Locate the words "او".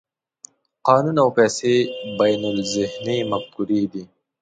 1.23-1.29